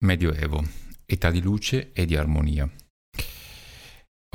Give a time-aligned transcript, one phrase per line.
[0.00, 0.64] Medioevo,
[1.06, 2.70] età di luce e di armonia.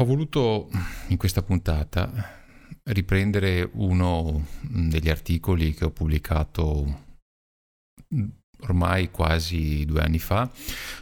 [0.01, 0.69] Ho voluto
[1.07, 2.41] in questa puntata
[2.83, 7.11] riprendere uno degli articoli che ho pubblicato
[8.59, 10.51] ormai quasi due anni fa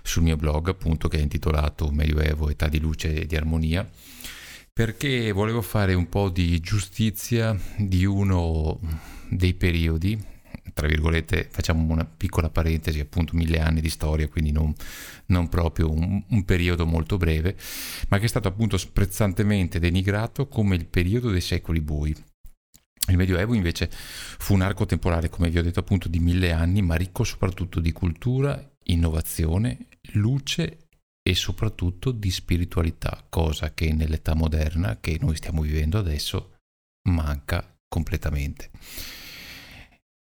[0.04, 3.90] sul mio blog, appunto, che è intitolato Medioevo, età di luce e di armonia,
[4.72, 8.80] perché volevo fare un po' di giustizia di uno
[9.28, 10.31] dei periodi
[10.82, 14.74] tra virgolette, facciamo una piccola parentesi, appunto mille anni di storia, quindi non,
[15.28, 17.56] non proprio un, un, periodo molto breve,
[18.10, 22.16] ma che è stato appunto sprezzantemente denigrato come il periodo dei secoli bui.
[23.10, 26.82] Il Medioevo invece fu un arco temporale, come vi ho detto appunto, di mille anni,
[26.82, 30.88] ma ricco soprattutto di cultura, innovazione, luce
[31.22, 36.56] e soprattutto di spiritualità, cosa che nell'età moderna che noi stiamo vivendo adesso
[37.08, 38.72] manca completamente.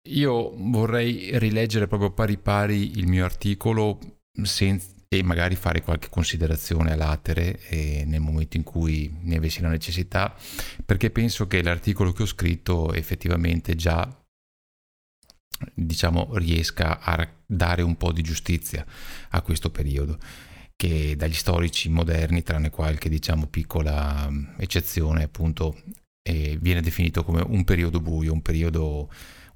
[0.09, 3.98] Io vorrei rileggere proprio pari pari il mio articolo
[4.43, 7.60] senza, e magari fare qualche considerazione a latere
[8.07, 10.35] nel momento in cui ne avessi la necessità,
[10.85, 14.18] perché penso che l'articolo che ho scritto effettivamente già
[15.74, 18.84] diciamo riesca a dare un po' di giustizia
[19.30, 20.18] a questo periodo
[20.74, 25.80] che dagli storici moderni, tranne qualche diciamo piccola eccezione, appunto
[26.23, 29.09] eh, viene definito come un periodo buio, un periodo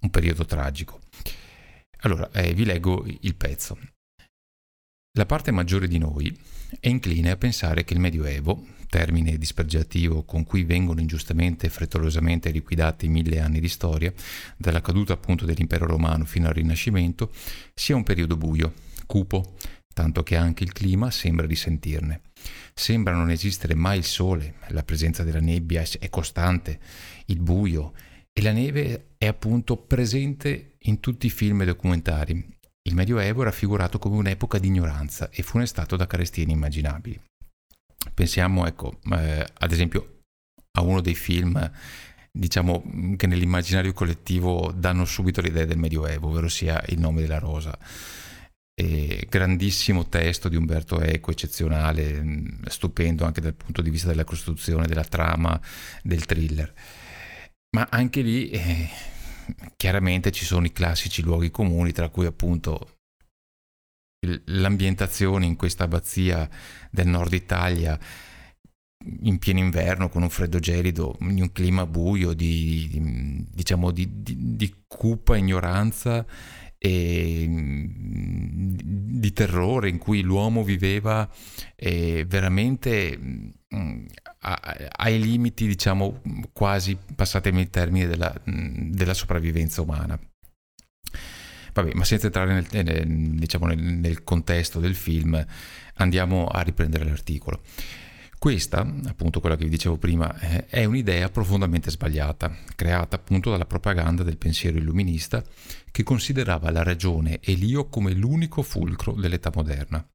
[0.07, 1.01] un periodo tragico.
[2.01, 3.77] Allora, eh, vi leggo il pezzo.
[5.17, 6.37] La parte maggiore di noi
[6.79, 12.51] è incline a pensare che il Medioevo, termine dispregiativo con cui vengono ingiustamente e frettolosamente
[12.51, 14.13] liquidati mille anni di storia,
[14.57, 17.33] dalla caduta appunto dell'impero romano fino al Rinascimento,
[17.75, 18.75] sia un periodo buio,
[19.07, 19.57] cupo,
[19.93, 22.21] tanto che anche il clima sembra risentirne.
[22.75, 26.79] Sembra non esistere mai il sole, la presenza della nebbia è costante,
[27.27, 27.95] il buio,
[28.39, 32.35] e la neve è appunto presente in tutti i film e documentari.
[32.83, 37.19] Il Medioevo è raffigurato come un'epoca di ignoranza e funestato da carestie inimmaginabili.
[38.13, 40.21] Pensiamo, ecco, eh, ad esempio
[40.73, 41.71] a uno dei film
[42.31, 42.85] diciamo
[43.17, 47.77] che nell'immaginario collettivo danno subito l'idea del Medioevo, ovvero sia Il nome della rosa.
[48.79, 52.23] E grandissimo testo di Umberto Eco, eccezionale,
[52.67, 55.59] stupendo anche dal punto di vista della costruzione, della trama,
[56.03, 56.75] del thriller.
[57.77, 58.89] Ma anche lì eh,
[59.77, 63.01] chiaramente ci sono i classici luoghi comuni, tra cui appunto
[64.47, 66.49] l'ambientazione in questa abbazia
[66.91, 68.01] del nord Italia
[69.25, 74.23] in pieno inverno con un freddo gelido, in un clima buio di, di diciamo di,
[74.23, 76.25] di, di, cupa ignoranza
[76.87, 77.47] e
[79.19, 81.29] di terrore in cui l'uomo viveva
[81.75, 83.19] eh, veramente
[84.97, 90.19] ai limiti, diciamo, quasi, passatemi il termine, della, della sopravvivenza umana.
[91.73, 95.45] Vabbè, ma senza entrare nel, nel, diciamo, nel, nel contesto del film,
[95.95, 97.63] andiamo a riprendere l'articolo.
[98.47, 103.67] Questa, appunto quella che vi dicevo prima, eh, è un'idea profondamente sbagliata, creata appunto dalla
[103.67, 105.43] propaganda del pensiero illuminista
[105.91, 110.09] che considerava la ragione e l'io come l'unico fulcro dell'età moderna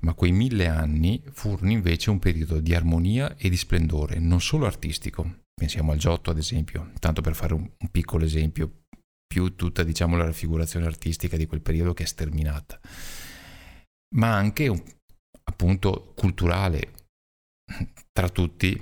[0.00, 4.66] ma quei mille anni furono invece un periodo di armonia e di splendore, non solo
[4.66, 5.42] artistico.
[5.54, 8.86] Pensiamo al Giotto, ad esempio, tanto per fare un, piccolo esempio,
[9.24, 12.80] più tutta diciamo la raffigurazione artistica di quel periodo che è sterminata,
[14.16, 14.82] ma anche un,
[15.44, 17.01] appunto culturale.
[18.12, 18.80] Tra tutti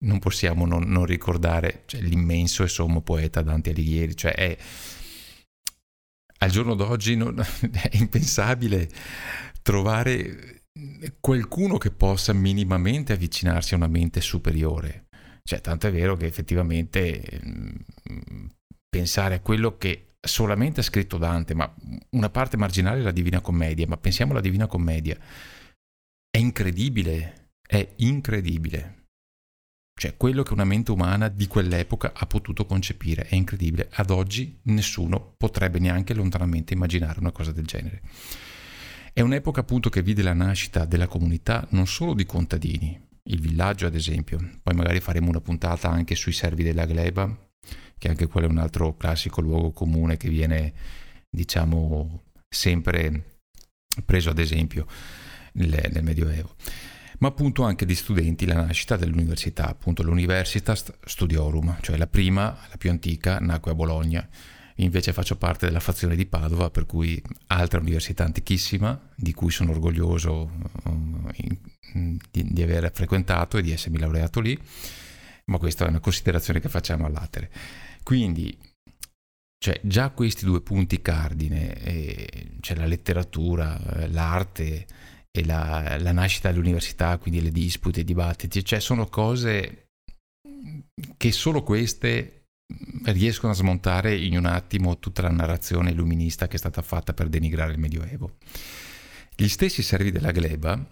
[0.00, 4.56] non possiamo non, non ricordare cioè, l'immenso e sommo poeta Dante Alighieri, cioè è
[6.40, 7.38] al giorno d'oggi non,
[7.72, 8.88] è impensabile
[9.62, 10.62] trovare
[11.20, 15.06] qualcuno che possa minimamente avvicinarsi a una mente superiore.
[15.42, 18.46] Cioè, tanto è vero che effettivamente mm,
[18.88, 21.72] pensare a quello che solamente ha scritto Dante, ma
[22.10, 25.18] una parte marginale è la Divina Commedia, ma pensiamo alla Divina Commedia,
[26.30, 27.37] è incredibile,
[27.68, 28.94] è incredibile.
[29.94, 33.88] Cioè, quello che una mente umana di quell'epoca ha potuto concepire è incredibile.
[33.92, 38.00] Ad oggi nessuno potrebbe neanche lontanamente immaginare una cosa del genere.
[39.12, 43.86] È un'epoca appunto che vide la nascita della comunità non solo di contadini, il villaggio
[43.86, 47.28] ad esempio, poi magari faremo una puntata anche sui servi della gleba,
[47.98, 50.72] che anche quello è un altro classico luogo comune che viene
[51.28, 53.40] diciamo sempre
[54.06, 54.86] preso ad esempio
[55.54, 56.54] nel, nel Medioevo
[57.18, 62.76] ma appunto anche di studenti la nascita dell'università, appunto l'Universitas Studiorum, cioè la prima, la
[62.76, 64.28] più antica, nacque a Bologna
[64.80, 69.72] invece faccio parte della fazione di Padova, per cui altra università antichissima, di cui sono
[69.72, 70.50] orgoglioso
[70.84, 71.28] uh,
[71.92, 74.56] in, di, di, aver frequentato e di essermi laureato lì,
[75.46, 77.50] ma questa è una considerazione che facciamo all'atere.
[78.02, 78.56] Quindi
[79.60, 84.86] Cioè già questi due punti cardine, eh, cioè la letteratura, eh, l'arte
[85.30, 89.88] e la, la nascita dell'università, quindi le dispute, i dibattiti, cioè sono cose
[91.16, 92.38] che solo queste
[93.04, 97.28] riescono a smontare in un attimo tutta la narrazione illuminista che è stata fatta per
[97.28, 98.36] denigrare il Medioevo.
[99.34, 100.84] Gli stessi servi della gleba,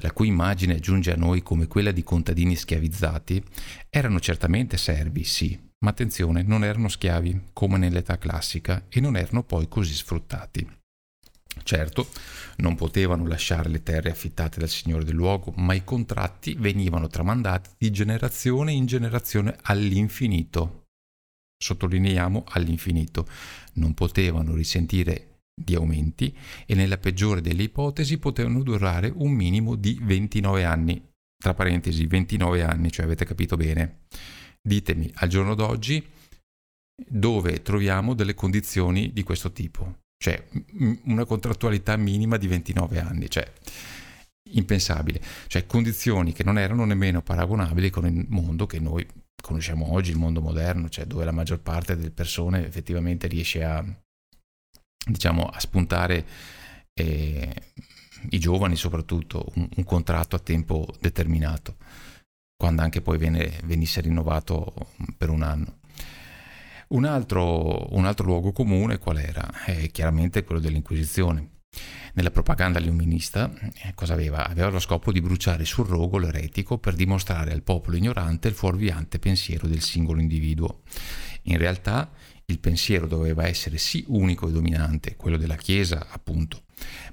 [0.00, 3.42] la cui immagine giunge a noi come quella di contadini schiavizzati,
[3.88, 9.44] erano certamente servi, sì, ma attenzione, non erano schiavi come nell'età classica e non erano
[9.44, 10.77] poi così sfruttati.
[11.68, 12.08] Certo,
[12.60, 17.72] non potevano lasciare le terre affittate dal signore del luogo, ma i contratti venivano tramandati
[17.76, 20.84] di generazione in generazione all'infinito.
[21.62, 23.28] Sottolineiamo all'infinito.
[23.74, 26.34] Non potevano risentire di aumenti
[26.64, 31.06] e nella peggiore delle ipotesi potevano durare un minimo di 29 anni.
[31.36, 34.04] Tra parentesi, 29 anni, cioè avete capito bene.
[34.66, 36.02] Ditemi al giorno d'oggi
[37.06, 40.44] dove troviamo delle condizioni di questo tipo cioè
[41.04, 43.50] una contrattualità minima di 29 anni, cioè
[44.50, 49.06] impensabile, cioè condizioni che non erano nemmeno paragonabili con il mondo che noi
[49.40, 53.84] conosciamo oggi, il mondo moderno, cioè dove la maggior parte delle persone effettivamente riesce a,
[55.06, 56.26] diciamo, a spuntare
[56.94, 57.54] eh,
[58.30, 61.76] i giovani soprattutto un, un, contratto a tempo determinato,
[62.56, 64.74] quando anche poi viene, venisse rinnovato
[65.16, 65.77] per un anno.
[66.90, 69.64] Un altro, un altro luogo comune qual era?
[69.64, 71.56] È chiaramente quello dell'Inquisizione.
[72.14, 73.52] Nella propaganda illuminista
[73.84, 74.48] eh, cosa aveva?
[74.48, 79.18] Aveva lo scopo di bruciare sul rogo l'eretico per dimostrare al popolo ignorante il fuorviante
[79.18, 80.80] pensiero del singolo individuo.
[81.42, 82.10] In realtà
[82.46, 86.62] il pensiero doveva essere sì unico e dominante, quello della Chiesa appunto,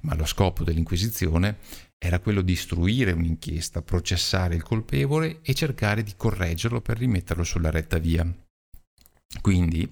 [0.01, 1.57] ma lo scopo dell'Inquisizione
[1.97, 7.71] era quello di istruire un'inchiesta, processare il colpevole e cercare di correggerlo per rimetterlo sulla
[7.71, 8.25] retta via.
[9.41, 9.89] Quindi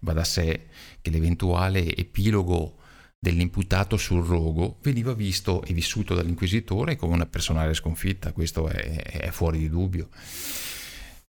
[0.00, 0.68] va da sé
[1.00, 2.76] che l'eventuale epilogo
[3.18, 9.30] dell'imputato sul rogo veniva visto e vissuto dall'inquisitore come una personale sconfitta, questo è, è
[9.30, 10.08] fuori di dubbio.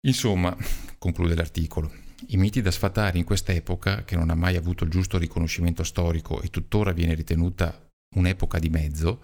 [0.02, 0.56] Insomma,
[0.98, 1.92] conclude l'articolo,
[2.28, 6.42] i miti da sfatare in quest'epoca, che non ha mai avuto il giusto riconoscimento storico
[6.42, 9.22] e tuttora viene ritenuta un'epoca di mezzo,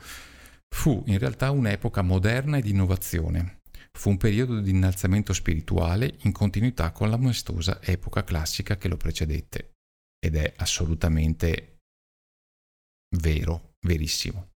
[0.67, 3.61] fu in realtà un'epoca moderna e di innovazione,
[3.95, 8.97] Fu un periodo di innalzamento spirituale in continuità con la maestosa epoca classica che lo
[8.97, 9.71] precedette.
[10.19, 11.77] Ed è assolutamente
[13.17, 14.49] vero, verissimo.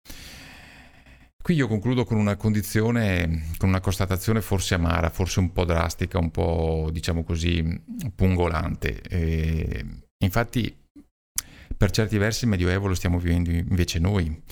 [1.42, 6.18] Qui io concludo con una condizione, con una constatazione forse amara, forse un po' drastica,
[6.18, 7.64] un po' diciamo così
[8.16, 9.02] pungolante.
[9.02, 9.86] E
[10.18, 10.76] infatti
[11.78, 14.44] per certi versi il Medioevo lo stiamo vivendo invece noi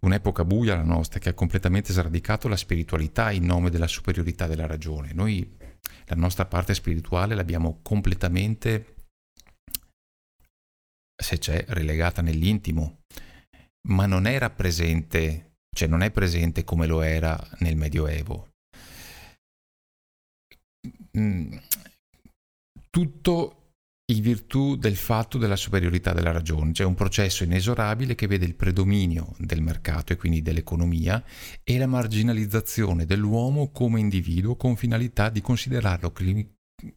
[0.00, 4.66] un'epoca buia la nostra che ha completamente sradicato la spiritualità in nome della superiorità della
[4.66, 5.12] ragione.
[5.12, 5.56] Noi
[6.06, 8.94] la nostra parte spirituale l'abbiamo completamente,
[11.14, 13.02] se c'è, relegata nell'intimo,
[13.88, 18.48] ma non era presente, cioè non è presente come lo era nel Medioevo.
[21.18, 21.56] Mm,
[22.88, 23.59] tutto
[24.10, 28.54] in virtù del fatto della superiorità della ragione, cioè un processo inesorabile che vede il
[28.54, 31.22] predominio del mercato e quindi dell'economia
[31.62, 36.12] e la marginalizzazione dell'uomo come individuo con finalità di considerarlo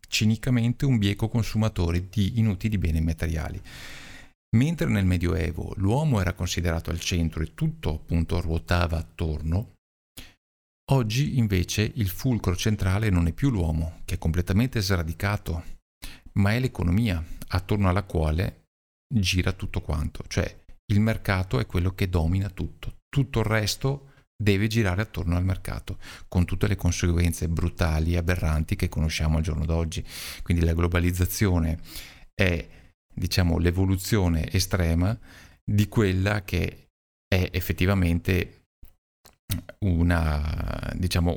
[0.07, 3.62] cinicamente un bieco consumatore di inutili beni materiali.
[4.56, 9.74] Mentre nel Medioevo l'uomo era considerato al centro e tutto appunto ruotava attorno,
[10.91, 15.82] oggi invece il fulcro centrale non è più l'uomo, che è completamente sradicato
[16.33, 18.65] ma è l'economia attorno alla quale
[19.13, 20.61] gira tutto quanto, cioè
[20.91, 25.97] il mercato è quello che domina tutto, tutto il resto deve girare attorno al mercato,
[26.27, 30.03] con tutte le conseguenze brutali e aberranti che conosciamo al giorno d'oggi.
[30.41, 31.79] Quindi la globalizzazione
[32.33, 32.67] è,
[33.13, 35.17] diciamo, l'evoluzione estrema
[35.63, 36.89] di quella che
[37.25, 38.65] è effettivamente
[39.85, 41.35] una, diciamo,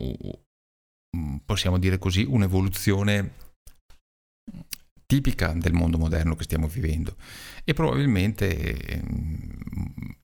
[1.45, 3.45] possiamo dire così, un'evoluzione
[5.07, 7.17] tipica del mondo moderno che stiamo vivendo
[7.65, 9.03] e probabilmente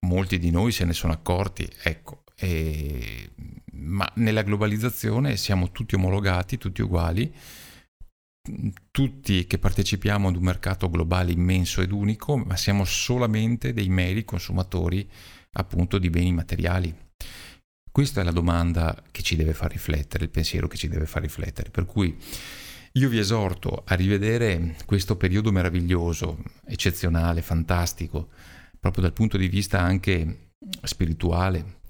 [0.01, 3.31] molti di noi se ne sono accorti, ecco, e,
[3.75, 7.33] ma nella globalizzazione siamo tutti omologati, tutti uguali,
[8.91, 14.25] tutti che partecipiamo ad un mercato globale immenso ed unico, ma siamo solamente dei meri
[14.25, 15.09] consumatori
[15.53, 16.93] appunto di beni materiali.
[17.91, 21.23] Questa è la domanda che ci deve far riflettere, il pensiero che ci deve far
[21.23, 21.71] riflettere.
[21.71, 22.17] Per cui
[22.93, 28.29] io vi esorto a rivedere questo periodo meraviglioso, eccezionale, fantastico,
[28.79, 30.51] proprio dal punto di vista anche
[30.83, 31.81] spirituale,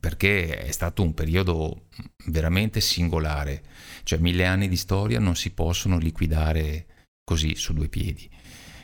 [0.00, 1.86] perché è stato un periodo
[2.26, 3.62] veramente singolare,
[4.02, 6.86] cioè mille anni di storia non si possono liquidare
[7.22, 8.28] così su due piedi,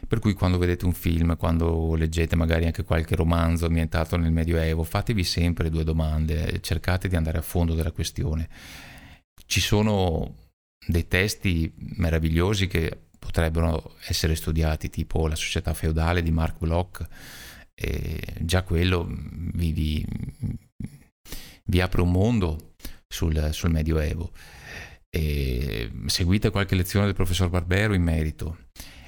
[0.06, 4.84] Per cui quando vedete un film, quando leggete magari anche qualche romanzo ambientato nel Medioevo,
[4.84, 8.48] fatevi sempre due domande, cercate di andare a fondo della questione.
[9.46, 10.43] Ci sono
[10.86, 17.06] dei testi meravigliosi che potrebbero essere studiati, tipo La società feudale di Mark Bloch,
[17.74, 20.06] e già quello vi, vi,
[21.64, 22.74] vi apre un mondo
[23.08, 24.30] sul, sul Medioevo.
[25.10, 28.58] E seguite qualche lezione del professor Barbero in merito.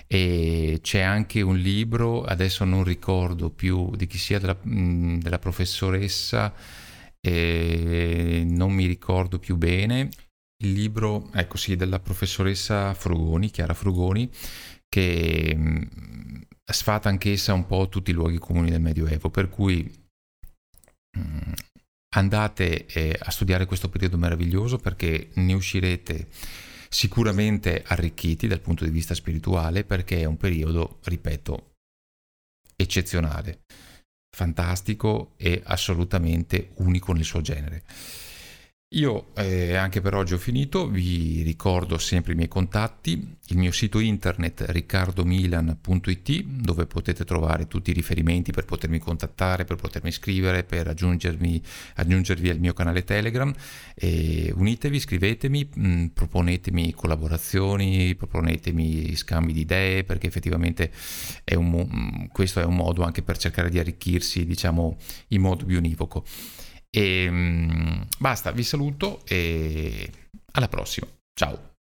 [0.06, 6.54] E c'è anche un libro, adesso non ricordo più di chi sia della, della professoressa,
[7.22, 10.08] non mi ricordo più bene,
[10.58, 14.30] il libro, ecco sì, della professoressa Frugoni, Chiara Frugoni,
[14.88, 19.82] che mh, sfata anch'essa un po' tutti i luoghi comuni del Medioevo, per cui
[21.18, 21.52] mh,
[22.16, 26.28] andate eh, a studiare questo periodo meraviglioso perché ne uscirete
[26.88, 31.72] sicuramente arricchiti dal punto di vista spirituale perché è un periodo, ripeto,
[32.74, 33.60] eccezionale,
[34.34, 37.84] fantastico e assolutamente unico nel suo genere.
[38.90, 43.72] Io eh, anche per oggi ho finito, vi ricordo sempre i miei contatti, il mio
[43.72, 50.62] sito internet riccardomilan.it dove potete trovare tutti i riferimenti per potermi contattare, per potermi scrivere,
[50.62, 51.60] per aggiungervi
[51.96, 53.52] al mio canale Telegram.
[53.96, 60.92] E unitevi, scrivetemi, mh, mm, proponetemi collaborazioni, proponetemi scambi di idee perché effettivamente
[61.42, 64.96] è un, mm, questo è un modo anche per cercare di arricchirsi diciamo
[65.28, 66.24] in modo più univoco.
[66.90, 70.10] E ehm, basta, vi saluto e
[70.52, 71.06] alla prossima.
[71.34, 71.75] Ciao.